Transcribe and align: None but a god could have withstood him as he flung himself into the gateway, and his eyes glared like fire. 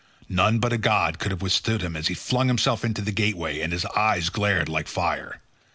None 0.29 0.57
but 0.57 0.73
a 0.73 0.79
god 0.79 1.19
could 1.19 1.29
have 1.29 1.43
withstood 1.43 1.83
him 1.83 1.95
as 1.95 2.07
he 2.07 2.15
flung 2.15 2.47
himself 2.47 2.83
into 2.83 3.03
the 3.03 3.11
gateway, 3.11 3.59
and 3.61 3.71
his 3.71 3.85
eyes 3.95 4.29
glared 4.29 4.67
like 4.67 4.87
fire. 4.87 5.41